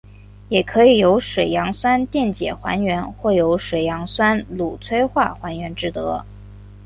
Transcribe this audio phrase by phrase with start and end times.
[0.49, 6.25] 也可以由水杨酸电解还原或由水杨酰卤催化还原制得。